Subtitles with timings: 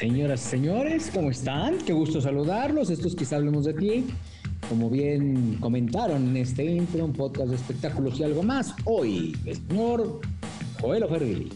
[0.00, 1.76] Señoras y señores, ¿cómo están?
[1.76, 2.88] Qué gusto saludarlos.
[2.88, 4.06] Estos quizá hablemos de ti.
[4.66, 8.74] Como bien comentaron en este intro, un podcast de espectáculos y algo más.
[8.86, 10.22] Hoy, el señor
[10.80, 11.52] Joel Ferrilli.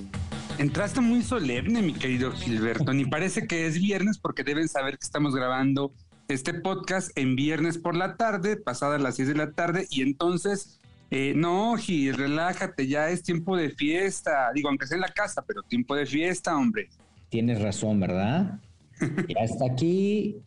[0.59, 2.93] Entraste muy solemne, mi querido Gilberto.
[2.93, 5.95] Ni parece que es viernes porque deben saber que estamos grabando
[6.29, 10.81] este podcast en viernes por la tarde, pasadas las 6 de la tarde, y entonces,
[11.11, 14.51] eh, no, Gil, relájate, ya es tiempo de fiesta.
[14.55, 16.91] Digo, aunque sea en la casa, pero tiempo de fiesta, hombre.
[17.35, 18.61] Tienes razón, ¿verdad?
[19.01, 20.41] ya está aquí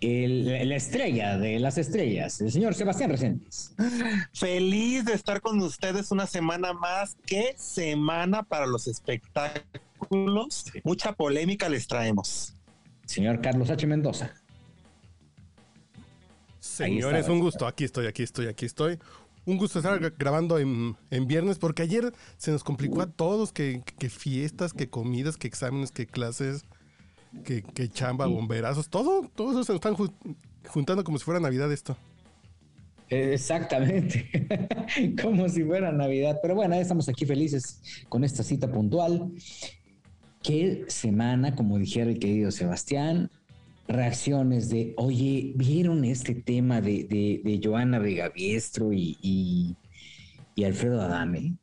[0.00, 3.72] la estrella de las estrellas, el señor Sebastián Recentes.
[4.32, 7.16] Feliz de estar con ustedes una semana más.
[7.24, 10.64] ¿Qué semana para los espectáculos?
[10.82, 12.56] Mucha polémica les traemos.
[13.06, 13.86] Señor Carlos H.
[13.86, 14.34] Mendoza.
[16.58, 17.64] Señores, un gusto.
[17.64, 18.98] Aquí estoy, aquí estoy, aquí estoy.
[19.46, 24.08] Un gusto estar grabando en, viernes porque ayer se nos complicó a todos que, que
[24.08, 26.64] fiestas, que comidas, que exámenes, que clases
[27.42, 29.96] que, chamba, bomberazos, todo, todo eso se están
[30.68, 31.96] juntando como si fuera Navidad esto.
[33.08, 34.46] Exactamente,
[35.22, 36.38] como si fuera Navidad.
[36.40, 39.32] Pero bueno, estamos aquí felices con esta cita puntual.
[40.42, 43.30] Qué semana, como dijera el querido Sebastián,
[43.86, 47.04] reacciones de, oye, ¿vieron este tema de,
[47.44, 49.76] de, Joana Vegaviestro y, y,
[50.54, 51.56] y, Alfredo Adame?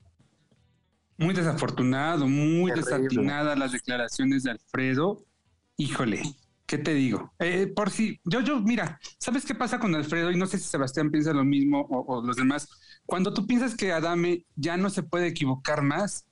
[1.17, 5.25] Muy desafortunado, muy desatinada las declaraciones de Alfredo
[5.81, 6.21] híjole,
[6.65, 7.33] ¿qué te digo?
[7.39, 10.31] Eh, por si, yo, yo, mira, ¿sabes qué pasa con Alfredo?
[10.31, 12.69] Y no sé si Sebastián piensa lo mismo o, los demás.
[13.05, 16.25] Cuando tú piensas que Adame ya no se puede equivocar más,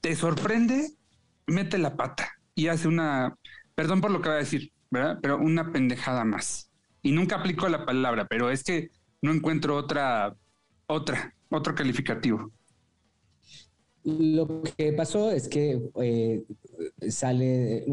[0.00, 0.92] te sorprende,
[1.46, 3.36] mete la pata y hace una,
[3.74, 5.18] perdón por lo que voy a decir, ¿verdad?
[5.22, 6.70] Pero una pendejada más.
[7.02, 8.90] Y nunca aplico la palabra, pero es que
[9.22, 10.36] no encuentro otra,
[10.86, 12.52] otra, otro calificativo.
[14.02, 16.44] Lo que pasó es que eh,
[17.08, 17.84] sale,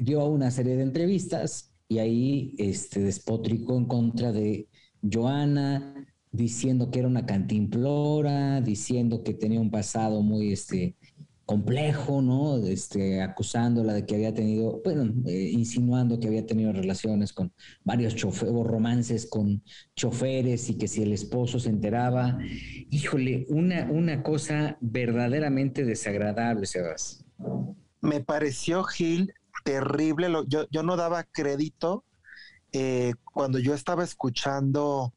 [0.00, 4.68] dio una serie de entrevistas y ahí este, despotricó en contra de
[5.02, 10.96] Joana, diciendo que era una cantimplora, diciendo que tenía un pasado muy este,
[11.46, 12.58] complejo, ¿no?
[12.66, 17.52] Este, acusándola de que había tenido, bueno, eh, insinuando que había tenido relaciones con
[17.84, 19.62] varios choferes, romances con
[19.94, 22.38] choferes y que si el esposo se enteraba,
[22.90, 27.24] híjole, una, una cosa verdaderamente desagradable, Sebas.
[28.00, 29.32] Me pareció, Gil,
[29.64, 32.04] terrible, yo, yo no daba crédito
[32.72, 35.14] eh, cuando yo estaba escuchando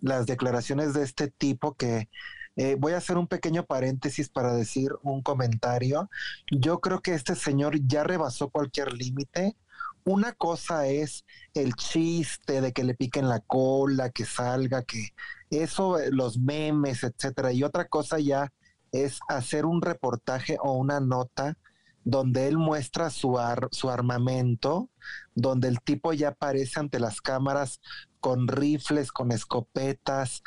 [0.00, 2.08] las declaraciones de este tipo que
[2.56, 6.10] eh, voy a hacer un pequeño paréntesis para decir un comentario.
[6.50, 9.56] Yo creo que este señor ya rebasó cualquier límite.
[10.04, 11.24] Una cosa es
[11.54, 15.14] el chiste de que le piquen la cola, que salga, que
[15.50, 17.52] eso, eh, los memes, etcétera.
[17.52, 18.52] Y otra cosa ya
[18.90, 21.56] es hacer un reportaje o una nota
[22.04, 23.38] donde él muestra su,
[23.70, 24.90] su armamento,
[25.34, 27.80] donde el tipo ya aparece ante las cámaras
[28.20, 30.42] con rifles, con escopetas,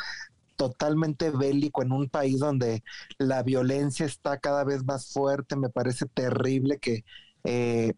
[0.55, 2.83] totalmente bélico en un país donde
[3.17, 5.55] la violencia está cada vez más fuerte.
[5.55, 7.03] Me parece terrible que
[7.43, 7.93] eh,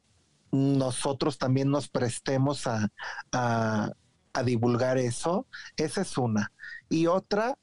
[0.52, 2.90] nosotros también nos prestemos a,
[3.32, 3.92] a,
[4.34, 5.48] a divulgar eso.
[5.78, 6.52] Esa es una.
[6.90, 7.58] Y otra,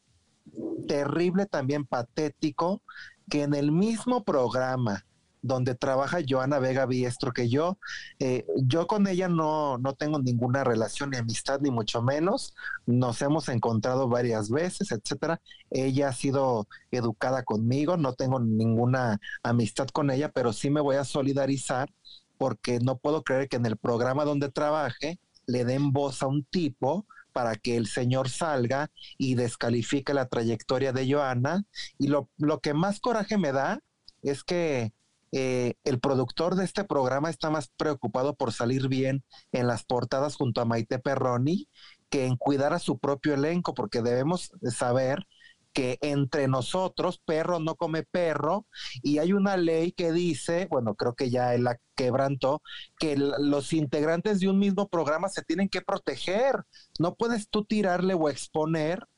[0.87, 2.83] terrible también patético,
[3.31, 5.07] que en el mismo programa
[5.45, 7.79] donde trabaja Joana Vega Biestro, que yo,
[8.19, 12.55] eh, yo con ella no, no tengo ninguna relación ni amistad, ni mucho menos.
[12.87, 15.43] Nos hemos encontrado varias veces, etcétera.
[15.71, 20.97] Ella ha sido educada conmigo, no tengo ninguna amistad con ella, pero sí me voy
[20.97, 21.93] a solidarizar
[22.39, 26.45] porque no puedo creer que en el programa donde trabaje le den voz a un
[26.45, 31.65] tipo para que el señor salga y descalifique la trayectoria de Joana.
[31.99, 33.81] Y lo, lo que más coraje me da
[34.23, 34.95] es que
[35.37, 40.37] eh, el productor de este programa está más preocupado por salir bien en las portadas
[40.37, 41.69] junto a Maite Perroni
[42.09, 45.27] que en cuidar a su propio elenco, porque debemos saber
[45.73, 48.69] que entre nosotros perro no come perro
[49.03, 52.63] y hay una ley que dice, bueno, creo que ya él la quebrantó,
[53.01, 56.63] que los integrantes de un mismo programa se tienen que proteger.
[57.01, 59.09] No puedes tú tirarle o exponer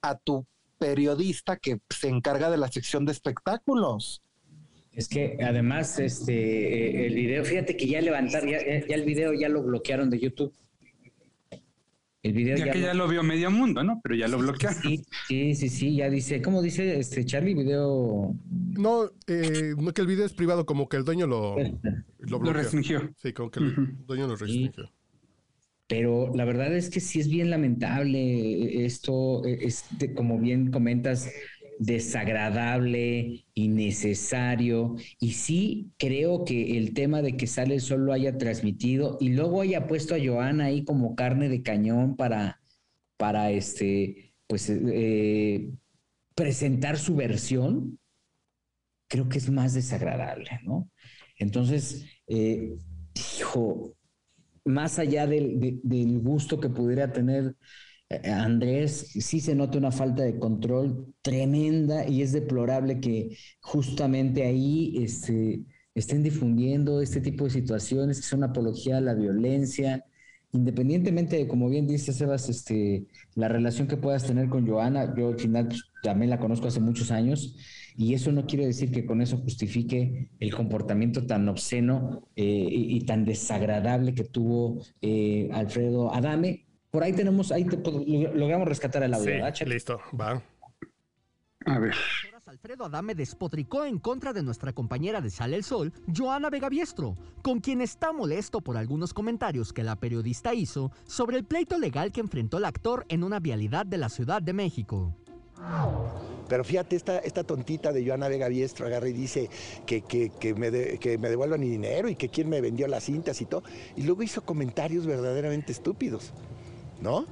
[0.00, 0.46] a tu
[0.78, 4.22] periodista que se encarga de la sección de espectáculos.
[4.92, 9.48] Es que además, este, eh, el video, fíjate que ya levantaron, ya, el video ya
[9.48, 10.52] lo bloquearon de YouTube.
[12.22, 14.00] El video ya, que ya lo vio medio mundo, ¿no?
[14.02, 14.82] Pero ya lo bloquearon.
[14.82, 17.54] Sí, sí, sí, ya dice, ¿cómo dice este Charlie?
[17.54, 18.34] Video.
[18.50, 21.56] No, eh, no que el video es privado, como que el dueño lo,
[22.18, 23.10] lo, restringió.
[23.16, 24.90] Sí, como que el dueño lo restringió.
[25.86, 31.28] Pero la verdad es que sí es bien lamentable esto, es, como bien comentas,
[31.80, 34.96] desagradable, innecesario.
[35.18, 39.30] Y sí creo que el tema de que sale el sol lo haya transmitido y
[39.30, 42.60] luego haya puesto a Joana ahí como carne de cañón para,
[43.16, 45.70] para este, pues, eh,
[46.34, 47.98] presentar su versión,
[49.08, 50.90] creo que es más desagradable, ¿no?
[51.38, 52.76] Entonces, eh,
[53.38, 53.96] hijo,
[54.66, 57.56] más allá del, del gusto que pudiera tener
[58.24, 64.94] Andrés, sí se nota una falta de control tremenda y es deplorable que justamente ahí
[64.98, 65.64] este,
[65.94, 70.04] estén difundiendo este tipo de situaciones que son apología a la violencia,
[70.52, 75.28] independientemente de, como bien dice Sebas, este, la relación que puedas tener con Joana, yo
[75.28, 77.56] al final pues, también la conozco hace muchos años
[77.96, 83.00] y eso no quiere decir que con eso justifique el comportamiento tan obsceno eh, y,
[83.02, 89.54] tan desagradable que tuvo eh, Alfredo Adame, por ahí tenemos, ahí logramos rescatar el audio.
[89.54, 90.42] Sí, listo, va.
[91.66, 91.94] A ver.
[92.50, 97.14] Alfredo Adame despotricó en contra de nuestra compañera de Sale el Sol, Joana Vega Biestro,
[97.42, 102.10] con quien está molesto por algunos comentarios que la periodista hizo sobre el pleito legal
[102.10, 105.14] que enfrentó el actor en una vialidad de la Ciudad de México.
[106.48, 109.48] Pero fíjate, esta, esta tontita de Joana Vega Biestro agarra y dice
[109.86, 113.40] que, que, me que me devuelvan mi dinero y que quién me vendió las cintas
[113.40, 113.62] y todo.
[113.94, 116.32] Y luego hizo comentarios verdaderamente estúpidos.
[117.00, 117.26] ¿No?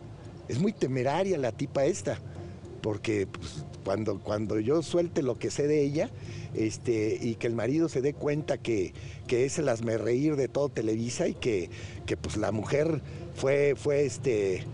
[0.49, 2.19] Es muy temeraria la tipa esta,
[2.81, 6.11] porque pues, cuando, cuando yo suelte lo que sé de ella,
[6.55, 8.93] este, y que el marido se dé cuenta que,
[9.26, 9.69] que es el
[9.99, 11.70] reír de todo Televisa y que,
[12.06, 13.03] que pues la mujer
[13.35, 14.65] fue, fue este,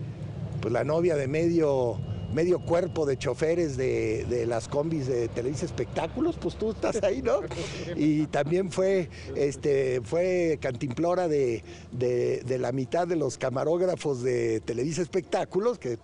[0.61, 1.97] pues la novia de medio
[2.35, 7.39] medio cuerpo de choferes de, las combis de Televisa Espectáculos, pues tú estás ahí, ¿no?
[7.95, 15.01] Y también fue, este, fue cantimplora de, de, la mitad de los camarógrafos de Televisa
[15.01, 15.97] Espectáculos, que...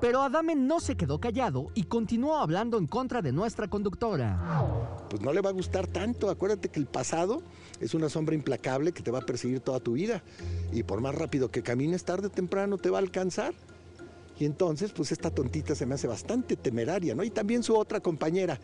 [0.00, 4.38] Pero Adame no se quedó callado y continuó hablando en contra de nuestra conductora.
[5.10, 7.42] Pues no le va a gustar tanto, acuérdate que el pasado
[7.80, 10.22] es una sombra implacable que te va a perseguir toda tu vida
[10.72, 13.52] y por más rápido que camines tarde o temprano te va a alcanzar.
[14.40, 17.22] Y entonces, pues esta tontita se me hace bastante temeraria, ¿no?
[17.22, 18.58] Y también su otra compañera,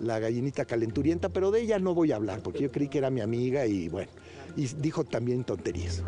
[0.00, 3.10] la gallinita calenturienta, pero de ella no voy a hablar, porque yo creí que era
[3.10, 4.10] mi amiga y bueno,
[4.56, 6.02] y dijo también tonterías.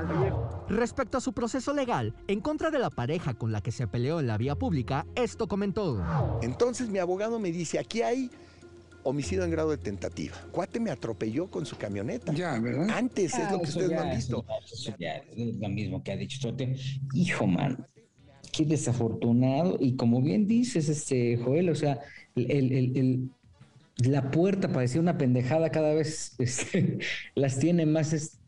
[0.69, 4.19] Respecto a su proceso legal, en contra de la pareja con la que se peleó
[4.19, 6.03] en la vía pública, esto comentó.
[6.43, 8.29] Entonces mi abogado me dice, aquí hay
[9.05, 10.35] homicidio en grado de tentativa.
[10.51, 12.33] Cuate me atropelló con su camioneta.
[12.33, 12.91] Ya, ¿verdad?
[12.91, 14.45] Antes es lo que ustedes no han visto.
[14.99, 16.53] es lo mismo que ha dicho
[17.15, 17.87] Hijo, man,
[18.53, 19.79] qué desafortunado.
[19.81, 22.01] Y como bien dices, este Joel, o sea,
[23.97, 26.99] la puerta parecía una pendejada cada vez este,
[27.35, 28.39] las tiene más,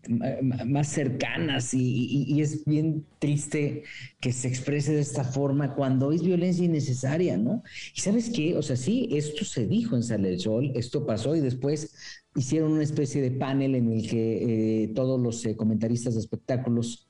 [0.66, 3.84] más cercanas y, es bien triste
[4.20, 7.62] que se exprese de esta forma cuando es violencia innecesaria, ¿no?
[7.94, 11.34] Y sabes qué, o sea, sí, esto se dijo en Sale el Sol, esto pasó
[11.34, 11.94] y después
[12.36, 17.08] hicieron una especie de panel en el que eh, todos los eh, comentaristas de espectáculos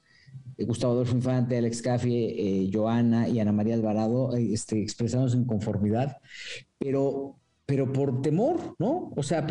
[0.59, 5.37] Gustavo Adolfo Infante, Alex Caffi, eh, Joana y Ana María Alvarado eh, este, expresaron su
[5.37, 6.19] inconformidad,
[6.79, 9.13] pero, pero por temor, ¿no?
[9.17, 9.47] O sea,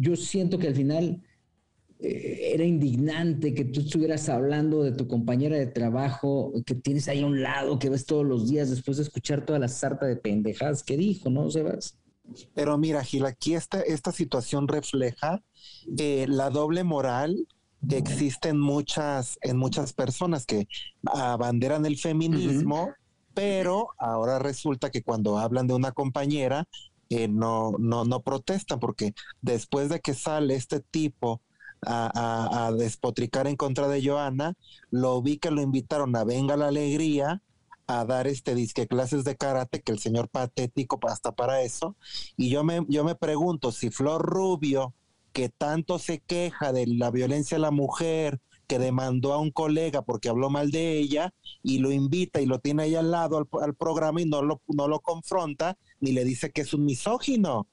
[0.00, 1.22] yo siento que al final
[1.98, 7.22] eh, era indignante que tú estuvieras hablando de tu compañera de trabajo que tienes ahí
[7.22, 10.16] a un lado, que ves todos los días después de escuchar toda la sarta de
[10.16, 11.98] pendejadas que dijo, ¿no, Sebas?
[12.54, 15.42] Pero mira, Gil, aquí esta, esta situación refleja
[15.86, 17.46] la doble moral
[17.88, 20.68] que existen muchas, en muchas personas que
[21.04, 22.90] abanderan el feminismo,
[23.34, 26.66] pero ahora resulta que cuando hablan de una compañera,
[27.10, 31.40] eh, no, no, no protestan, porque después de que sale este tipo
[31.86, 34.54] a, despotricar en contra de Joana,
[34.90, 37.42] lo vi que lo invitaron a Venga la Alegría,
[37.86, 41.96] a dar este disque clases de karate, que el señor patético hasta para eso.
[42.36, 44.94] Y yo me, yo me pregunto si Flor Rubio,
[45.34, 50.02] que tanto se queja de la violencia a la mujer, que demandó a un colega
[50.02, 53.74] porque habló mal de ella y lo invita y lo tiene ahí al lado al,
[53.74, 57.66] programa y no lo, no lo confronta ni le dice que es un misógino.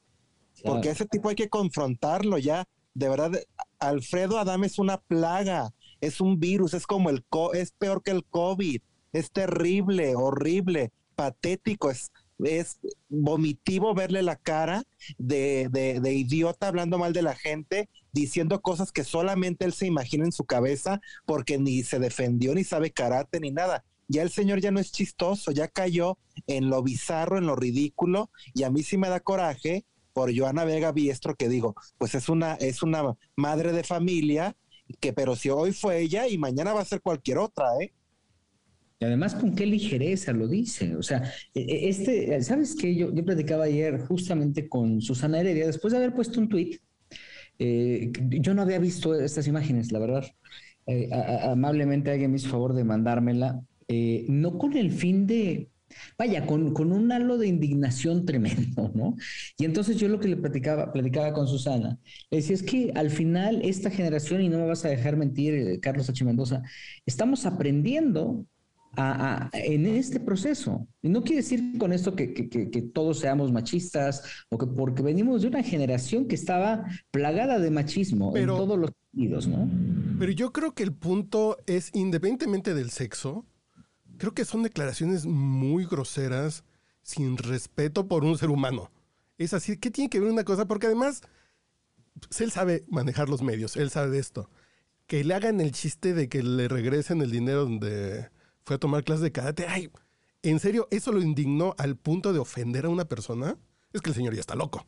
[0.63, 2.65] Porque ese tipo hay que confrontarlo ya.
[2.93, 3.31] De verdad,
[3.79, 8.25] Alfredo Adam es una plaga, es un virus, es como el, es peor que el
[8.25, 8.81] COVID,
[9.13, 12.11] es terrible, horrible, patético, es
[12.45, 12.79] es
[13.09, 14.83] vomitivo verle la cara
[15.17, 20.25] de, de, idiota hablando mal de la gente, diciendo cosas que solamente él se imagina
[20.25, 23.83] en su cabeza porque ni se defendió, ni sabe karate, ni nada.
[24.07, 26.17] Ya el señor ya no es chistoso, ya cayó
[26.47, 30.65] en lo bizarro, en lo ridículo, y a mí sí me da coraje por Joana
[30.65, 34.57] Vega Biestro, que digo, pues es una, es una madre de familia,
[34.99, 37.93] que pero si hoy fue ella y mañana va a ser cualquier otra, ¿eh?
[39.01, 40.95] Y además, con qué ligereza lo dice.
[40.95, 41.23] O sea,
[41.55, 42.95] e, e, este, ¿sabes qué?
[42.95, 46.79] Yo, yo platicaba ayer justamente con Susana Heredia, después de haber puesto un tweet.
[47.57, 50.25] Eh, yo no había visto estas imágenes, la verdad.
[50.85, 55.71] Eh, amablemente alguien me hizo favor de mandármela, eh, no con el fin de,
[56.15, 59.15] vaya, con, con, un halo de indignación tremendo, ¿no?
[59.57, 61.97] Y entonces yo lo que le platicaba, platicaba con Susana,
[62.29, 66.07] decía, es que al final esta generación, y no me vas a dejar mentir, Carlos
[66.07, 66.23] H.
[66.23, 66.61] Mendoza,
[67.05, 68.45] estamos aprendiendo
[68.97, 70.87] en este proceso.
[71.01, 72.27] Y no quiere decir con esto que,
[72.93, 78.35] todos seamos machistas o que porque venimos de una generación que estaba plagada de machismo
[78.35, 79.69] en todos los sentidos, ¿no?
[80.19, 83.45] Pero yo creo que el punto es, independientemente del sexo,
[84.17, 86.63] creo que son declaraciones muy groseras,
[87.03, 88.91] sin respeto por un ser humano.
[89.37, 90.67] Es así, ¿qué tiene que ver una cosa?
[90.67, 91.21] Porque además,
[92.19, 94.49] pues, él sabe manejar los medios, él sabe de esto.
[95.07, 98.29] Que le hagan el chiste de que le regresen el dinero donde
[98.63, 99.65] fue a tomar clases de karate.
[99.67, 99.89] Ay,
[100.43, 103.57] ¿en serio eso lo indignó al punto de ofender a una persona?
[103.93, 104.85] Es que el señor ya está loco.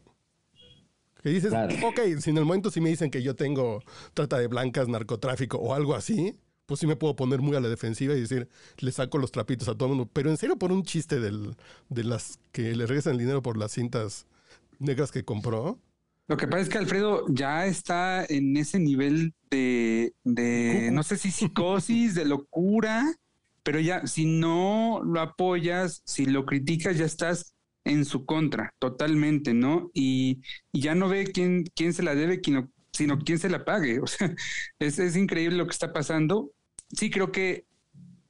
[1.21, 3.81] Que dices, ok, si en el momento sí me dicen que yo tengo
[4.13, 7.69] trata de blancas, narcotráfico o algo así, pues sí me puedo poner muy a la
[7.69, 8.49] defensiva y decir,
[8.79, 10.09] le saco los trapitos a todo el mundo.
[10.11, 11.55] Pero en serio, por un chiste del,
[11.89, 14.25] de las que le regresan el dinero por las cintas
[14.79, 15.79] negras que compró.
[16.27, 21.17] Lo que pasa es que Alfredo ya está en ese nivel de, de no sé
[21.17, 23.13] si psicosis, de locura,
[23.63, 27.53] pero ya si no lo apoyas, si lo criticas, ya estás
[27.85, 29.91] en su contra totalmente, ¿no?
[29.93, 30.41] Y,
[30.73, 32.41] ya no ve quién, quién se la debe,
[32.91, 33.99] sino quién se la pague.
[34.03, 34.33] O sea,
[34.79, 36.51] es, es increíble lo que está pasando.
[36.89, 37.65] Sí, creo que,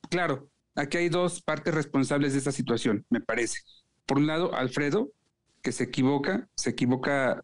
[0.09, 3.59] claro, aquí hay dos partes responsables de esta situación, me parece.
[4.05, 5.11] Por un lado, Alfredo,
[5.61, 7.43] que se equivoca, se equivoca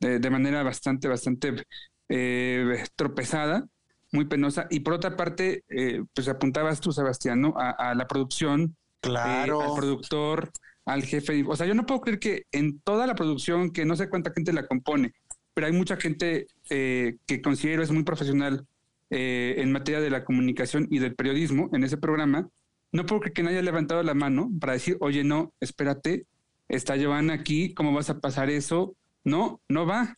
[0.00, 1.64] de, de manera bastante, bastante
[2.08, 3.68] eh, tropezada,
[4.12, 4.66] muy penosa.
[4.70, 7.54] Y por otra parte, eh, pues apuntabas tú, Sebastián, ¿no?
[7.56, 9.60] A, la producción, eh, claro.
[9.60, 10.50] al productor,
[10.84, 11.44] al jefe.
[11.46, 14.32] O sea, yo no puedo creer que en toda la producción, que no sé cuánta
[14.32, 15.12] gente la compone,
[15.54, 18.66] pero hay mucha gente eh, que considero es muy profesional
[19.10, 22.50] en materia de la comunicación y del periodismo en ese programa.
[22.92, 26.26] No puedo creer que nadie haya levantado la mano para decir, oye, no, espérate,
[26.68, 28.94] está Giovanna aquí, ¿cómo vas a pasar eso?
[29.24, 30.14] No, no va.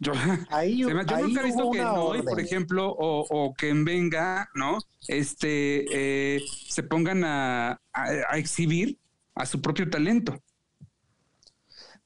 [0.00, 4.78] Yo, nunca he visto que hoy, por ejemplo, o, que en Venga, ¿no?
[5.06, 5.84] Este,
[6.36, 7.80] eh, se pongan a,
[8.32, 8.98] exhibir
[9.34, 10.42] a su propio talento.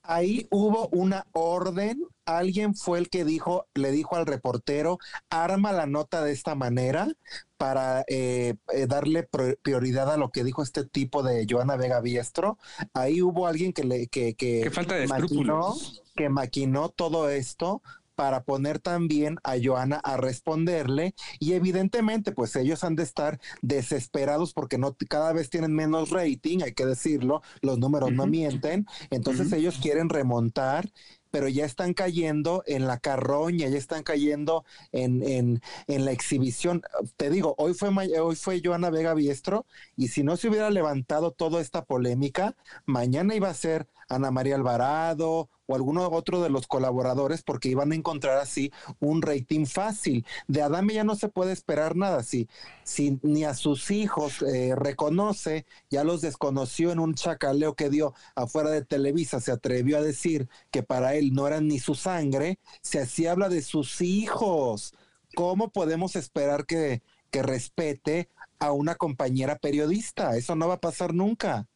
[0.06, 4.98] Ahí hubo una orden, alguien fue el que dijo, le dijo al reportero,
[5.30, 7.08] arma la nota de esta manera
[7.56, 9.26] para eh, eh, darle
[9.62, 12.58] prioridad a lo que dijo este tipo de Joana Vega Biestro.
[12.92, 17.82] Ahí hubo alguien que le que, que, falta de escrúpulos que maquinó todo esto
[18.14, 21.14] para poner también a Joana a responderle.
[21.38, 26.60] Y evidentemente pues ellos han de estar desesperados porque no cada vez tienen menos rating,
[26.62, 30.90] hay que decirlo, los números no mienten, entonces ellos quieren remontar
[31.34, 36.82] pero ya están cayendo en la carroña, ya están cayendo en, en, en la exhibición.
[37.16, 37.90] Te digo, hoy fue,
[38.20, 39.66] hoy fue Joana Vega Biestro
[39.96, 42.54] y si no se hubiera levantado toda esta polémica,
[42.86, 47.92] mañana iba a ser Ana María Alvarado o alguno otro de los colaboradores porque iban
[47.92, 50.26] a encontrar así un rating fácil.
[50.46, 52.22] De Adame ya no se puede esperar nada.
[52.22, 52.48] Si,
[52.82, 58.14] si ni a sus hijos eh, reconoce, ya los desconoció en un chacaleo que dio
[58.34, 62.58] afuera de Televisa, se atrevió a decir que para él no eran ni su sangre,
[62.82, 64.94] si así habla de sus hijos,
[65.34, 68.28] ¿cómo podemos esperar que, que respete
[68.58, 70.36] a una compañera periodista?
[70.36, 71.66] Eso no va a pasar nunca.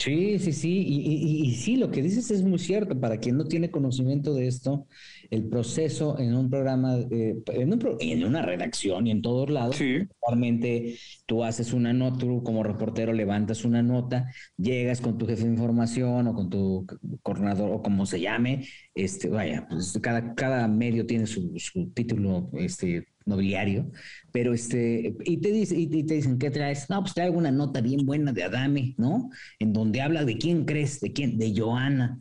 [0.00, 2.98] Sí, sí, sí, y, y, sí, lo que dices es muy cierto.
[2.98, 4.86] Para quien no tiene conocimiento de esto,
[5.30, 9.84] el proceso en un programa, eh, en, un en, una redacción y en todos lados,
[10.26, 15.44] normalmente tú haces una nota, tú como reportero levantas una nota, llegas con tu jefe
[15.44, 16.86] de información o con tu
[17.22, 22.48] coordinador o como se llame, este, vaya, pues cada, cada medio tiene su, su título
[22.54, 23.90] este, nobiliario,
[24.32, 26.88] pero este, y te, dice, y te dicen, ¿qué traes?
[26.90, 29.30] No, pues traigo una nota bien buena de Adame, ¿no?
[29.58, 32.20] En donde habla de quién crees, de quién, de Joana.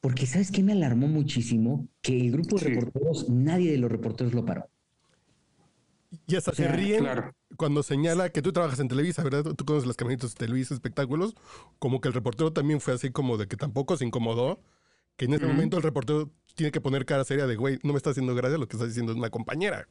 [0.00, 1.88] Porque ¿sabes qué me alarmó muchísimo?
[2.00, 4.70] Que el grupo de reporteros, nadie de los reporteros lo paró.
[6.26, 7.32] Y hasta O sea, se ríen claro.
[7.56, 9.44] cuando señala que tú trabajas en Televisa, ¿verdad?
[9.54, 11.34] Tú conoces las camionetas de Televisa, espectáculos.
[11.78, 14.62] Como que el reportero también fue así como de que tampoco se incomodó.
[15.16, 17.98] Que en ese momento el reportero tiene que poner cara seria de, güey, no me
[17.98, 19.86] está haciendo gracia lo que está diciendo una compañera.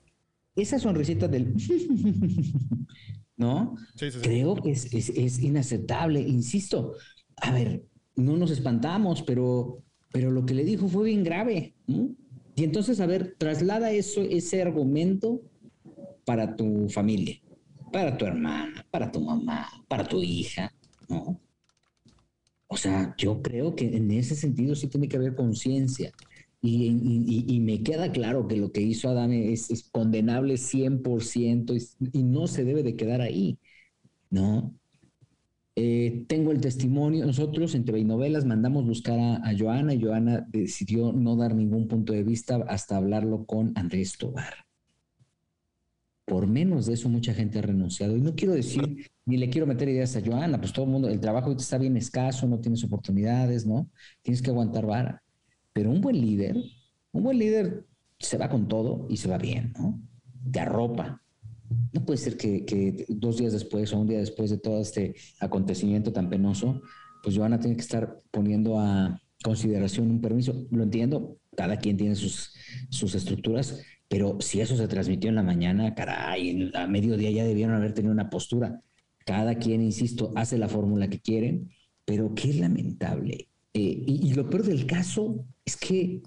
[0.62, 1.54] Esa sonrisita del...
[3.38, 3.75] ¿No?
[3.96, 4.20] Sí, sí, sí.
[4.22, 6.94] Creo que es, es- es inaceptable, insisto.
[7.38, 7.84] A ver,
[8.16, 11.74] no nos espantamos, pero, pero lo que le dijo fue bien grave.
[11.88, 12.10] ¿no?
[12.56, 15.42] Y entonces, a ver, traslada eso, ese argumento
[16.25, 17.38] para tu familia,
[17.92, 20.74] para tu hermana, para tu mamá, para tu hija,
[21.10, 21.39] ¿no?
[22.68, 26.12] O sea, yo creo que en ese sentido sí tiene que haber conciencia.
[26.62, 32.48] Y, me queda claro que lo que hizo Adame es, condenable 100% y, y no
[32.48, 33.60] se debe de quedar ahí,
[34.30, 34.74] ¿no?
[35.82, 40.46] Eh, tengo el testimonio, nosotros en TV Novelas mandamos buscar a, a Joana y Joana
[40.50, 44.66] decidió no dar ningún punto de vista hasta hablarlo con Andrés Tobar.
[46.25, 48.18] Por menos de eso mucha gente ha renunciado.
[48.18, 51.08] Y no quiero decir, ni le quiero meter ideas a Joana, pues todo el mundo,
[51.08, 53.89] el trabajo está bien escaso, no tienes oportunidades, ¿no?
[54.22, 55.24] Tienes que aguantar vara.
[55.80, 56.58] Pero un buen líder,
[57.14, 57.86] un buen líder
[58.20, 59.98] se va con todo y se va bien, ¿no?
[60.52, 61.24] Te arropa.
[61.94, 65.16] No puede ser que, que dos días después o un día después de todo este
[65.40, 66.82] acontecimiento tan penoso,
[67.24, 70.68] pues Joana tiene que estar poniendo a consideración un permiso.
[70.70, 72.54] Lo entiendo, cada quien tiene sus,
[72.90, 77.74] sus estructuras, pero si eso se transmitió en la mañana, caray, a mediodía ya debieron
[77.74, 78.82] haber tenido una postura.
[79.26, 81.70] Cada quien, insisto, hace la fórmula que quieren,
[82.04, 83.48] pero qué lamentable.
[83.74, 86.22] Eh, y, y lo peor del caso es que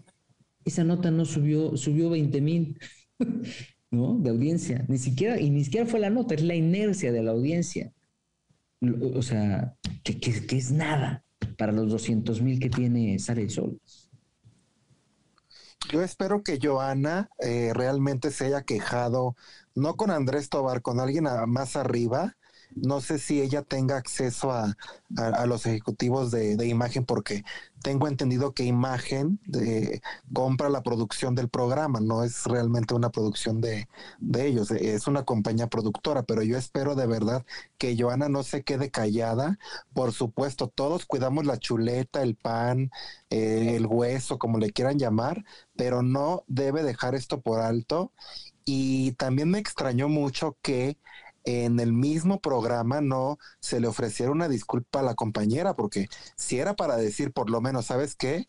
[0.64, 2.78] esa nota no subió, subió 20 mil,
[3.90, 4.18] ¿no?
[4.18, 4.84] De audiencia.
[4.88, 7.92] Ni siquiera, y ni siquiera fue la nota, es la inercia de la audiencia.
[9.14, 11.24] O sea, que, que- es nada
[11.58, 13.80] para los 200 mil que tiene el Sol.
[15.92, 19.36] Yo espero que Joana eh, realmente se haya quejado,
[19.74, 22.36] no con Andrés Tobar, con alguien más arriba.
[22.74, 24.76] No sé si ella tenga acceso a,
[25.16, 27.44] a- los ejecutivos de, de imagen, porque
[27.82, 30.00] tengo entendido que imagen eh,
[30.32, 33.88] compra la producción del programa, no es realmente una producción de,
[34.20, 37.44] de ellos, eh, es una compañía productora, pero yo espero de verdad
[37.78, 39.58] que Joana no se quede callada.
[39.92, 42.90] Por supuesto, todos cuidamos la chuleta, el pan,
[43.30, 45.44] eh, el hueso, como le quieran llamar,
[45.76, 48.12] pero no debe dejar esto por alto.
[48.64, 50.96] Y también me extrañó mucho que
[51.44, 56.58] en el mismo programa no se le ofreciera una disculpa a la compañera, porque si
[56.58, 58.48] era para decir por lo menos, ¿sabes qué?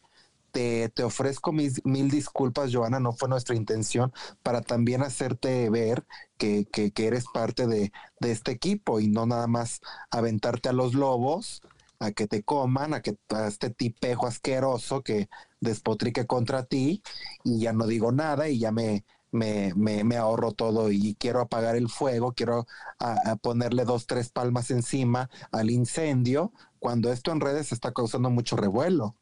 [0.51, 6.05] Te, te ofrezco mis mil disculpas, Joana, no fue nuestra intención, para también hacerte ver
[6.37, 10.73] que, que- que eres parte de, de este equipo y no nada más aventarte a
[10.73, 11.61] los lobos,
[11.99, 15.27] a que te coman, a que a este tipejo asqueroso que
[15.59, 17.01] despotrique contra ti
[17.43, 21.75] y ya no digo nada y ya me, me, me, ahorro todo y quiero apagar
[21.75, 22.65] el fuego, quiero
[22.99, 28.29] a- a ponerle dos, tres palmas encima al incendio, cuando esto en redes está causando
[28.29, 29.15] mucho revuelo.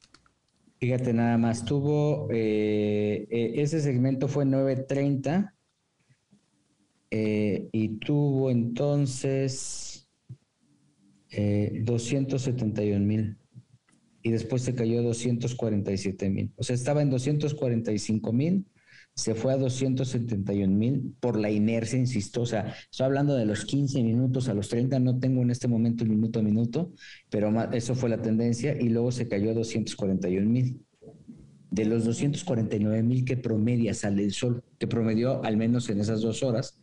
[0.80, 5.56] Fíjate, nada más, tuvo, eh, eh, ese segmento fue 9.30
[7.12, 10.08] eh, y tuvo entonces
[11.30, 13.38] eh, 271 mil
[14.24, 16.54] y después se cayó a 247 mil.
[16.58, 18.65] O sea, estaba en 245 mil,
[19.15, 22.41] se fue a 271 mil por la inercia, insisto.
[22.41, 25.67] O sea, estoy hablando de los 15 minutos a los 30, no tengo en este
[25.67, 26.93] momento el minuto a minuto,
[27.30, 30.86] pero eso fue la tendencia y luego se cayó a 241 mil.
[31.69, 36.21] De los 249 mil que promedia Sale el Sol, que promedió al menos en esas
[36.21, 36.82] dos horas,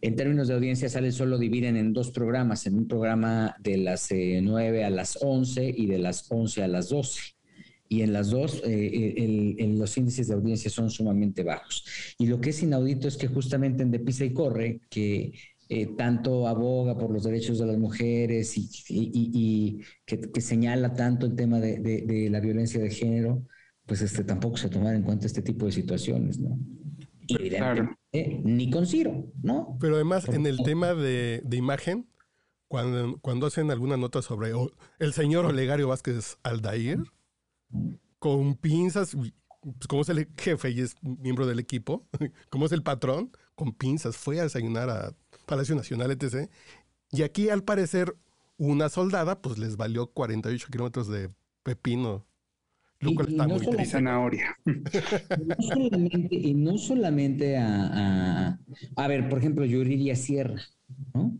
[0.00, 3.56] en términos de audiencia, Sale el Sol lo dividen en dos programas, en un programa
[3.58, 7.37] de las eh, 9 a las 11 y de las 11 a las 12.
[7.88, 11.84] Y en las dos, eh, el- el- los índices de audiencia son sumamente bajos.
[12.18, 15.32] Y lo que es inaudito es que justamente en De Pisa y Corre, que
[15.70, 20.40] eh, tanto aboga por los derechos de las mujeres y, y- y- y que, que
[20.40, 23.44] señala tanto el tema de, de- de la violencia de género,
[23.84, 26.58] pues este, tampoco se tomar en cuenta este tipo de situaciones, ¿no?
[27.26, 29.76] Y evidentemente, ni con Ciro, ¿no?
[29.80, 32.08] Pero además, Por en el tema de, de imagen,
[32.68, 34.52] cuando, cuando hacen alguna nota sobre
[34.98, 37.00] el señor Olegario Vázquez Aldair,
[38.18, 39.32] con pinzas, pues,
[39.88, 42.06] como es el jefe y es miembro del equipo,
[42.50, 45.14] como es el patrón, con pinzas, fue a desayunar a
[45.46, 46.50] Palacio Nacional, etc.
[47.10, 48.16] Y aquí, al parecer,
[48.56, 51.30] una soldada, pues les valió 48 kilómetros de
[51.62, 52.26] pepino.
[53.00, 53.92] Lo cual y está no muy triste.
[53.92, 54.56] zanahoria.
[54.64, 58.60] no solamente, y no solamente a, a,
[58.96, 60.60] a ver, por ejemplo, Yuridia Sierra,
[61.14, 61.38] ¿no?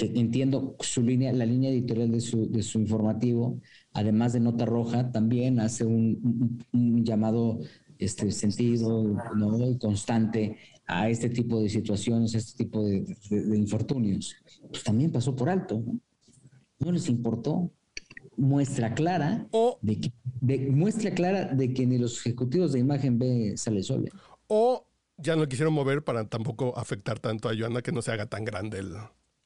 [0.00, 3.60] Que entiendo su línea, la línea editorial de su, de su informativo,
[3.92, 6.18] además de Nota Roja, también hace un,
[6.72, 7.58] un- un llamado
[7.98, 9.04] este sentido
[9.36, 9.78] ¿no?
[9.78, 13.04] constante a este tipo de situaciones, a este tipo de,
[13.54, 14.34] infortunios,
[14.70, 15.82] pues también pasó por alto.
[16.78, 17.70] No, les importó.
[18.38, 19.46] Muestra clara
[19.82, 20.12] de, que,
[20.70, 24.08] muestra clara de que ni los ejecutivos de imagen B sale sol.
[24.46, 24.86] O
[25.18, 28.46] ya no quisieron mover para tampoco afectar tanto a Joana que no se haga tan
[28.46, 28.94] grande el,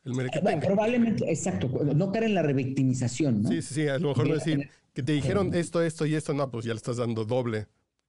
[0.04, 3.48] el Probablemente, exacto, no caer en la revictimización, ¿no?
[3.48, 6.50] Sí, sí, sí, a lo mejor decir que te dijeron esto, esto y esto, no,
[6.50, 7.66] pues ya le estás dando doble.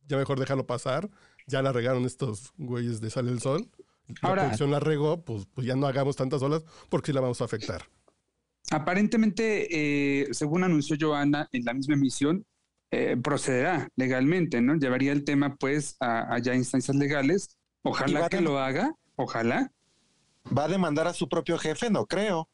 [0.07, 1.09] Ya mejor déjalo pasar
[1.47, 3.69] ya la regaron estos güeyes de Sale el Sol.
[4.21, 7.41] La producción la regó, pues, pues ya no hagamos tantas olas porque sí la vamos
[7.41, 7.83] a afectar.
[8.71, 12.45] Aparentemente, eh, según anunció Joana en la misma emisión,
[12.91, 14.75] eh, procederá legalmente, ¿no?
[14.75, 17.57] Llevaría el tema pues a, ya instancias legales.
[17.83, 19.71] Ojalá que lo haga, ojalá.
[20.55, 21.89] ¿Va a demandar a su propio jefe?
[21.89, 22.49] No creo.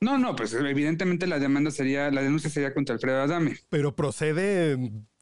[0.00, 3.58] No, no, pues evidentemente la demanda sería, la denuncia sería contra Alfredo Adame.
[3.68, 4.76] Pero procede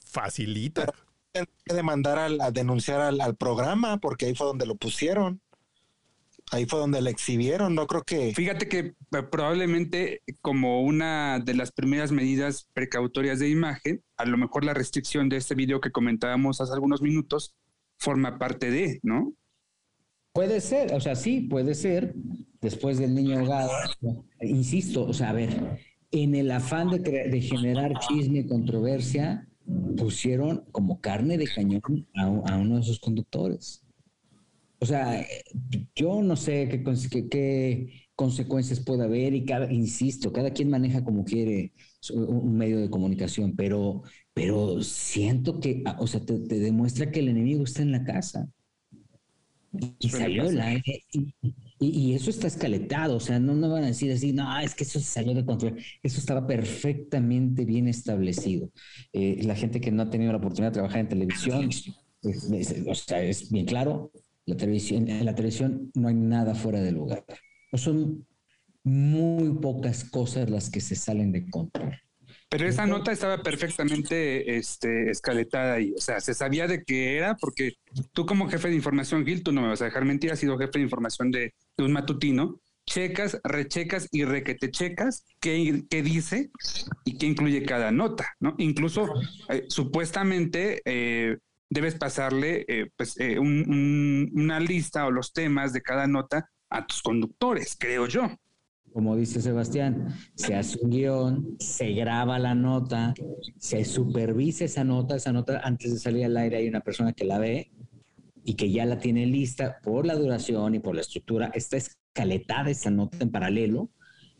[0.06, 0.90] facilita
[1.32, 5.40] que demandar al, a denunciar al, programa, porque ahí fue donde lo pusieron.
[6.52, 8.32] Ahí fue donde le exhibieron, no creo que...
[8.34, 14.36] Fíjate que eh, probablemente como una de las primeras medidas precautorias de imagen, a lo
[14.36, 17.54] mejor la restricción de este video que comentábamos hace algunos minutos
[17.98, 19.32] forma parte de, ¿no?
[20.40, 22.14] Puede ser, o sea, sí, puede ser,
[22.62, 23.70] después del niño ahogado,
[24.40, 25.78] insisto, o sea, a ver,
[26.12, 29.46] en el afán de, generar chisme, controversia,
[29.98, 31.82] pusieron como carne de cañón
[32.14, 33.84] a, uno de sus conductores.
[34.78, 35.26] O sea,
[35.94, 41.74] yo no sé qué, consecuencias puede haber y insisto, cada quien maneja como quiere
[42.14, 47.64] un medio de comunicación, pero, pero siento que, o sea, te, demuestra que el enemigo
[47.64, 48.48] está en la casa.
[49.98, 50.82] Y salió la,
[51.78, 54.84] y, eso está escaletado, o sea, no, no van a decir así, no, es que
[54.84, 55.76] eso se salió de control.
[56.02, 58.70] Eso estaba perfectamente bien establecido.
[59.12, 61.70] Eh, la gente que no ha tenido la oportunidad de trabajar en televisión,
[62.86, 64.10] o sea, es bien claro,
[64.44, 67.24] la televisión, en la televisión no hay nada fuera de lugar.
[67.74, 68.26] Son
[68.82, 71.96] muy pocas cosas las que se salen de control.
[72.50, 75.94] Pero esa nota estaba perfectamente este, escaletada ahí.
[75.96, 77.74] O sea, se sabía de qué era, porque
[78.12, 80.58] tú como jefe de información, Gil, tú no me vas a dejar mentir, has sido
[80.58, 82.60] jefe de información de, un matutino.
[82.86, 86.50] Checas, rechecas y requete checas qué, qué dice
[87.04, 88.56] y qué incluye cada nota, ¿no?
[88.58, 89.06] Incluso
[89.48, 91.36] eh, supuestamente eh,
[91.68, 97.76] debes pasarle eh, pues, una lista o los temas de cada nota a tus conductores,
[97.78, 98.28] creo yo
[98.92, 103.14] como dice Sebastián, se hace un guion, se graba la nota,
[103.58, 107.24] se supervisa esa nota, esa nota antes de salir al aire hay una persona que
[107.24, 107.70] la ve
[108.44, 112.70] y que ya la tiene lista por la duración y por la estructura, está escaletada
[112.70, 113.90] esa nota en paralelo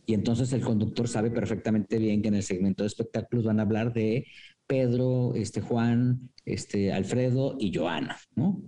[0.06, 3.62] y entonces el conductor sabe perfectamente bien que en el segmento de espectáculos van a
[3.62, 4.26] hablar de
[4.66, 8.60] Pedro, este Juan, este Alfredo y Joana, ¿no?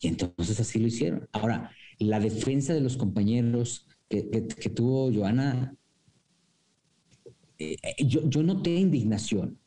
[0.00, 1.28] Y entonces así lo hicieron.
[1.32, 3.86] Ahora, la defensa de los compañeros
[4.20, 5.74] que, tuvo Joana,
[7.58, 9.58] eh, eh, yo, yo noté indignación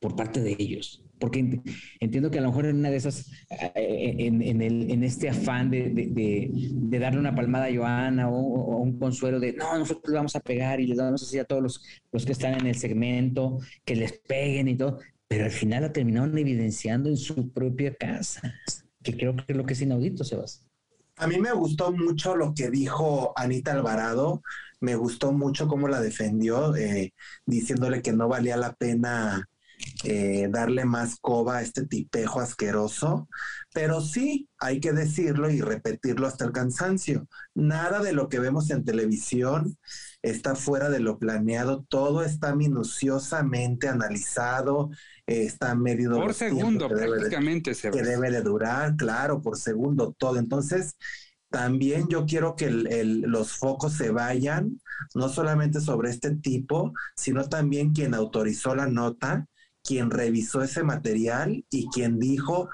[0.00, 1.62] por parte de ellos, porque
[2.00, 3.30] entiendo que a lo mejor en una de esas,
[3.74, 6.50] eh, en, este afán de,
[7.00, 10.86] darle una palmada a Joana o, un consuelo de, no, nosotros vamos a pegar y
[10.86, 14.68] les damos así a todos los, los que están en el segmento, que les peguen
[14.68, 18.54] y todo, pero al final la terminaron evidenciando en su propia casa,
[19.02, 20.65] que creo que es lo que es inaudito, Sebas.
[21.16, 24.42] A mí me gustó mucho lo que dijo Anita Alvarado,
[24.80, 27.14] me gustó mucho cómo la defendió, eh,
[27.46, 29.48] diciéndole que no valía la pena
[30.04, 33.28] eh, darle más coba a este tipejo asqueroso,
[33.74, 37.26] pero sí, hay que decirlo y repetirlo hasta el cansancio.
[37.54, 39.78] Nada de lo que vemos en televisión
[40.30, 44.90] está fuera de lo planeado, todo está minuciosamente analizado,
[45.26, 46.20] está medido.
[46.20, 47.74] Por segundo, prácticamente.
[47.74, 50.38] se que debe de durar, claro, por segundo, todo.
[50.38, 50.96] Entonces,
[51.48, 54.80] también yo quiero que los focos se vayan,
[55.14, 59.46] no solamente sobre este tipo, sino también quien autorizó la nota,
[59.84, 62.68] quien revisó ese material y quien dijo,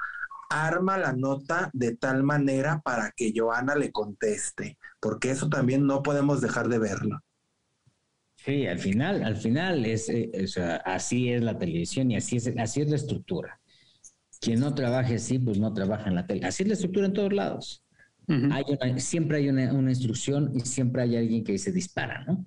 [0.48, 6.02] arma la nota de tal manera para que Joana le conteste, porque eso también no
[6.02, 7.20] podemos dejar de verlo.
[8.44, 10.31] Sí, al final, al final es, eh,
[10.85, 13.61] así es la televisión y así es, así es la estructura.
[14.40, 16.44] Quien no trabaje así, pues no trabaja en la tele.
[16.44, 17.85] Así es la estructura en todos lados.
[18.96, 22.44] siempre hay una, una, instrucción y siempre hay alguien que se dispara, ¿no?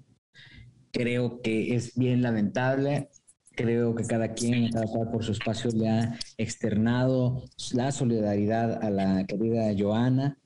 [0.91, 3.09] Creo que es bien lamentable.
[3.51, 8.89] Creo que cada quien, cada cual por su espacio, le ha externado la solidaridad a
[8.89, 10.37] la querida Joana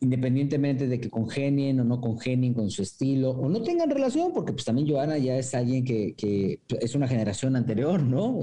[0.00, 4.52] independientemente de que congenien o no congenien con su estilo o no tengan relación, porque
[4.52, 8.40] pues también Joana ya es alguien que, que es una generación anterior, ¿no?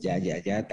[0.00, 0.66] Ya, ya, ya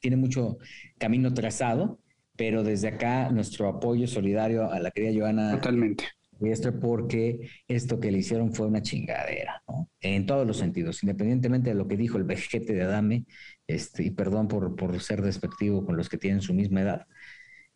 [0.00, 0.58] tiene mucho
[0.98, 1.98] camino trazado,
[2.36, 5.52] pero desde acá nuestro apoyo solidario a la querida Joana.
[5.52, 6.04] Totalmente.
[6.40, 9.90] Esto porque esto que le hicieron fue una chingadera, ¿no?
[10.00, 13.24] En todos los sentidos, independientemente de lo que dijo el vejete de Adame,
[13.66, 17.06] este, y perdón por, por ser despectivo con los que tienen su misma edad,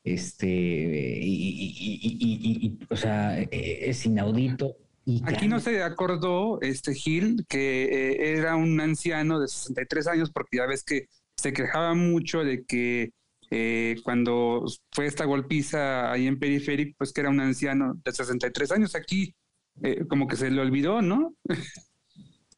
[0.04, 4.76] este, y, o sea, es inaudito.
[5.24, 10.58] Aquí no se acordó, este Gil, que eh, era un anciano de 63 años, porque
[10.58, 13.10] ya ves que se quejaba mucho de que
[13.50, 18.72] eh, cuando fue esta golpiza ahí en Periférico, pues que era un anciano de 63
[18.72, 18.94] años.
[18.94, 19.34] Aquí
[19.82, 21.34] eh, como que se le olvidó, ¿no?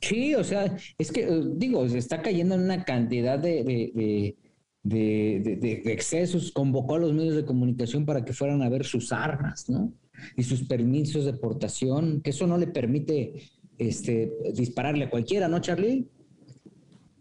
[0.00, 4.36] Sí, o sea, es que, digo, se está cayendo en una cantidad de de,
[4.84, 9.92] excesos, convocó a los medios de comunicación para que fueran a ver sus armas, ¿no?
[10.36, 15.60] Y sus permisos de portación, que eso no le permite este, dispararle a cualquiera, ¿no,
[15.60, 16.08] Charlie?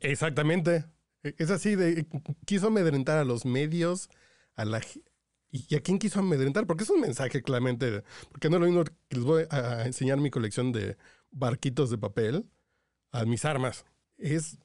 [0.02, 0.86] Exactamente.
[1.24, 2.06] E, es así, de,
[2.46, 4.10] quiso amedrentar a los medios,
[4.56, 4.82] a la...
[5.56, 6.66] ¿Y a quién quiso amedrentar?
[6.66, 10.18] Porque es un mensaje claramente, porque no es lo mismo que les voy a enseñar
[10.18, 10.98] mi colección de
[11.30, 12.50] barquitos de papel
[13.12, 13.86] a mis armas.
[14.18, 14.58] Es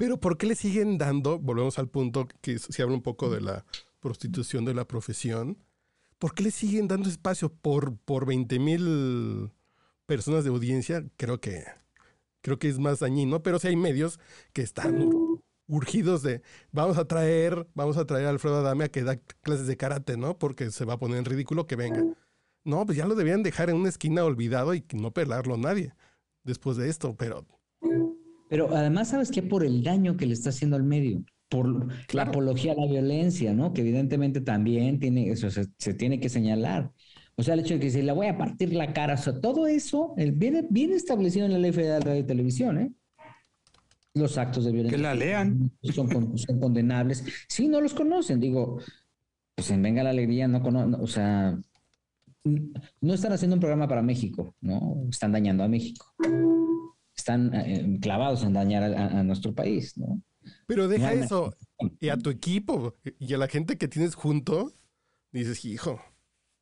[0.00, 3.42] pero ¿por qué le siguen dando, volvemos al punto que se habla un poco de
[3.42, 3.66] la
[4.00, 5.58] prostitución de la profesión,
[6.18, 9.52] ¿por qué le siguen dando espacio por, por 20 mil
[10.06, 11.04] personas de audiencia?
[11.18, 11.66] Creo que,
[12.40, 14.18] creo que es más dañino, pero sí hay medios
[14.54, 15.10] que están
[15.66, 16.40] urgidos de
[16.72, 20.16] vamos a traer, vamos a traer a Alfredo Adame a que da clases de karate,
[20.16, 20.38] ¿no?
[20.38, 22.02] Porque se va a poner en ridículo que venga.
[22.64, 25.92] No, pues ya lo debían dejar en una esquina olvidado y no pelarlo a nadie
[26.42, 27.44] después de esto, pero
[28.50, 29.44] pero además, ¿sabes qué?
[29.44, 33.54] Por el daño que le está haciendo al medio, por la apología a la violencia,
[33.54, 33.72] ¿no?
[33.72, 36.90] Que evidentemente también tiene, eso se, tiene que señalar.
[37.36, 39.40] O sea, el hecho de que se le voy a partir la cara, o sea,
[39.40, 42.92] todo eso viene, bien establecido en la Ley Federal de Radio y Televisión, ¿eh?
[44.14, 44.98] Los actos de violencia.
[44.98, 45.70] Que la lean.
[45.82, 47.24] Son, son condenables.
[47.48, 48.80] Sí, no los conocen, digo,
[49.54, 51.56] pues en Venga la Alegría no conocen, o sea,
[52.42, 55.04] no están haciendo un programa para México, ¿no?
[55.08, 56.12] Están dañando a México
[57.20, 60.22] están eh, clavados en dañar a, nuestro país, ¿no?
[60.66, 61.54] Pero deja eso,
[62.00, 64.72] y a tu equipo, y a la gente que tienes junto,
[65.32, 66.00] dices, hijo.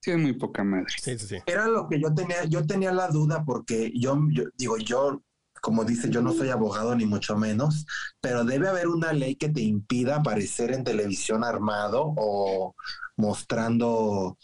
[0.00, 0.86] Sí, muy poca madre.
[1.00, 1.36] Sí, sí, sí.
[1.46, 4.18] Era lo que yo tenía, yo tenía la duda porque yo,
[4.56, 5.22] digo, yo,
[5.60, 7.86] como dice, yo no soy abogado ni mucho menos,
[8.20, 12.74] pero debe haber una ley que te impida aparecer en televisión armado o
[13.16, 14.38] mostrando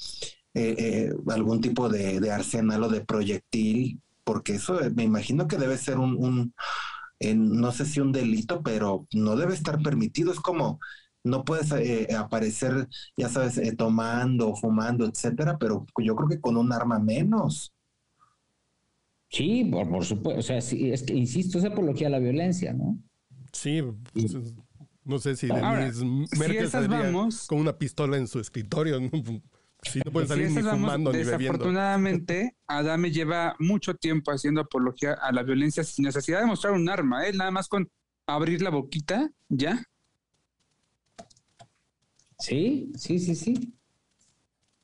[0.55, 5.47] eh, eh, algún tipo de, de, arsenal o de proyectil porque eso eh, me imagino
[5.47, 6.55] que debe ser un,
[7.21, 10.33] no sé si un delito, pero no debe estar permitido.
[10.33, 10.81] Es como,
[11.23, 16.57] no puedes eh, aparecer, ya sabes, eh, tomando, fumando, etcétera, pero yo creo que con
[16.57, 17.73] un arma menos.
[19.29, 20.41] Sí, por, supuesto.
[20.41, 22.99] O sea, sí, es que, insisto, es apología a la violencia, ¿no?
[23.53, 23.83] Sí,
[24.13, 24.37] pues,
[25.05, 26.71] no sé si Merkel
[27.47, 29.01] con una pistola en su escritorio.
[29.85, 31.39] Sí, no pueden salir ni fumando ni bebiendo.
[31.39, 36.89] Desafortunadamente, Adame lleva mucho tiempo haciendo apología a la violencia sin necesidad de mostrar un
[36.89, 37.33] arma, ¿eh?
[37.33, 37.89] nada más con
[38.27, 39.85] abrir la boquita, ¿ya?
[42.39, 43.75] Sí, sí, sí, sí.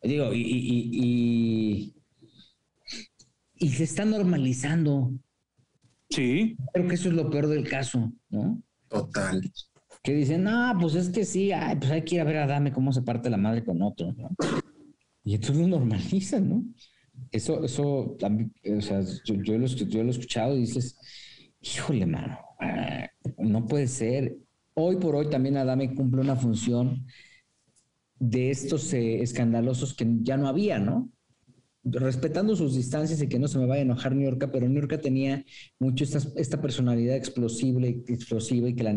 [0.03, 1.95] Digo, y, y,
[3.59, 5.13] y, se está normalizando.
[6.09, 6.57] Sí.
[6.73, 8.63] Creo que eso es lo peor del caso, ¿no?
[8.89, 9.43] Total.
[10.03, 12.45] Que dicen, no, pues es que sí, ay, pues hay que ir a ver a
[12.45, 14.31] Adame cómo se parte la madre con otro, ¿no?
[15.24, 16.64] Y entonces lo normalizan, ¿no?
[17.30, 20.96] Eso, eso, o sea, yo, lo, yo lo he escuchado y dices,
[21.61, 23.06] híjole, mano, ah,
[23.38, 24.37] no puede ser.
[24.74, 27.06] Hoy por hoy también Adame cumple una función
[28.18, 31.11] de estos eh, escandalosos que ya no había, ¿no?
[31.83, 34.81] Respetando sus distancias y que no se me vaya a enojar New York, pero New
[34.81, 35.45] York tenía
[35.79, 38.95] mucho esta, esta personalidad explosiva, explosiva y que la,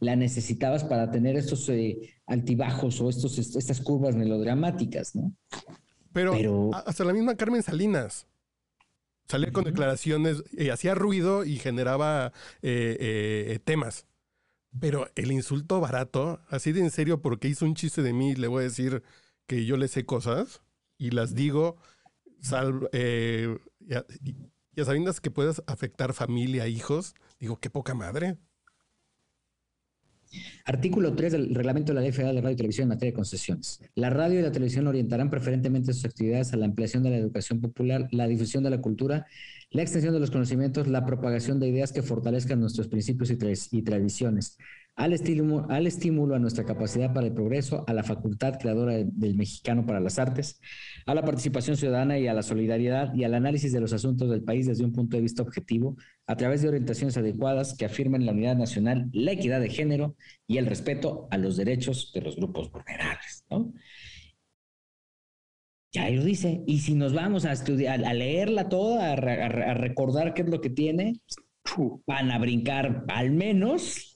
[0.00, 5.34] la necesitabas para tener estos eh, altibajos o estos, estas curvas melodramáticas, ¿no?
[6.12, 8.26] Pero, hasta la misma Carmen Salinas
[9.28, 14.06] salía con declaraciones, y hacía ruido y generaba eh, eh, temas.
[14.80, 18.46] Pero el insulto barato, así de en serio, porque hizo un chiste de mí, le
[18.46, 19.02] voy a decir
[19.46, 20.62] que yo le sé cosas
[20.98, 21.76] y las digo
[22.46, 24.04] sal, eh, ya,
[24.84, 28.38] sabiendas que puedes afectar familia, hijos, digo, qué poca madre.
[30.64, 33.16] Artículo 3 del reglamento de la Ley Federal de Radio y Televisión en materia de
[33.16, 33.80] concesiones.
[33.94, 37.60] La radio y la televisión orientarán preferentemente sus actividades a la ampliación de la educación
[37.60, 39.26] popular, la difusión de la cultura,
[39.70, 44.58] la extensión de los conocimientos, la propagación de ideas que fortalezcan nuestros principios y tradiciones,
[44.96, 49.36] al estímulo, al estímulo a nuestra capacidad para el progreso, a la facultad creadora del
[49.36, 50.58] mexicano para las artes,
[51.04, 54.42] a la participación ciudadana y a la solidaridad y al análisis de los asuntos del
[54.42, 58.32] país desde un punto de vista objetivo, a través de orientaciones adecuadas que afirmen la
[58.32, 62.72] unidad nacional, la equidad de género y el respeto a los derechos de los grupos
[62.72, 63.44] vulnerables.
[63.50, 63.74] ¿no?
[65.92, 66.62] Ya lo dice.
[66.66, 70.62] Y si nos vamos a estudiar, a leerla toda, a, a recordar qué es lo
[70.62, 71.20] que tiene,
[72.06, 74.15] van a brincar al menos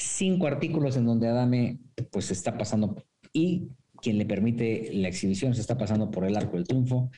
[0.00, 1.78] cinco artículos en donde Adame
[2.10, 2.96] pues está pasando
[3.32, 3.68] y
[4.00, 7.10] quien le permite la exhibición se está pasando por el arco del triunfo.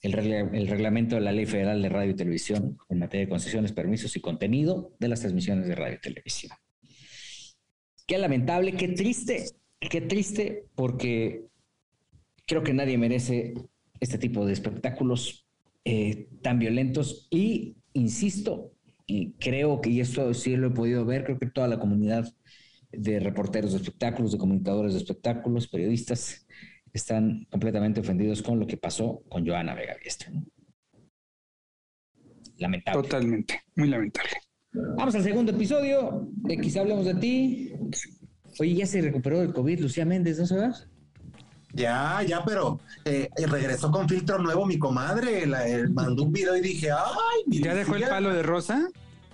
[0.00, 4.14] El, reglamento de la Ley Federal de Radio y Televisión en materia de concesiones, permisos
[4.14, 6.52] y contenido de las transmisiones de radio y televisión.
[8.06, 9.46] Qué lamentable, qué triste,
[9.80, 11.46] qué triste, porque
[12.46, 13.54] creo que nadie merece
[13.98, 15.48] este tipo de espectáculos
[15.84, 18.70] eh, tan violentos y, insisto,
[19.10, 22.30] y creo que, y esto sí lo he podido ver, creo que toda la comunidad
[22.92, 26.46] de reporteros de espectáculos, de comunicadores de espectáculos, periodistas,
[26.92, 30.30] están completamente ofendidos con lo que pasó con Joana Vega Biestra.
[32.58, 33.02] Lamentable.
[33.02, 34.30] Totalmente, muy lamentable.
[34.72, 37.72] Vamos al segundo episodio de Quizá hablemos de ti.
[38.60, 40.86] Oye, ya se recuperó del COVID Lucía Méndez, ¿no sabes?
[41.72, 45.46] Ya, ya, pero eh, regresó con filtro nuevo mi comadre.
[45.46, 47.60] La, mandó un video y dije, ¡ay!
[47.60, 48.88] ¿Ya dejó el palo de rosa?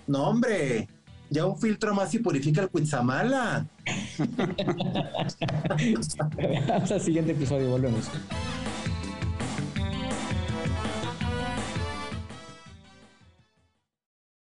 [0.07, 0.87] No, hombre.
[1.29, 3.65] Ya un filtro más y purifica el Cuitzamala.
[6.73, 8.09] Hasta el siguiente episodio, volvemos.